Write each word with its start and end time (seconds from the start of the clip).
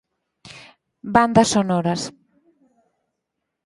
Bandas 1.15 1.47
sonoras 1.53 2.01